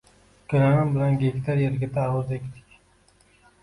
Ukalarim 0.45 0.95
bilan 0.95 1.21
gektar 1.25 1.63
yerga 1.67 1.93
tarvuz 2.01 2.37
ekdik. 2.43 2.79